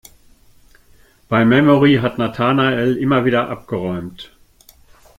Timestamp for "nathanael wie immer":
2.17-3.21